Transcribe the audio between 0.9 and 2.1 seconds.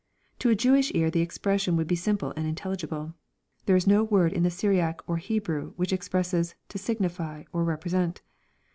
ear the expression would be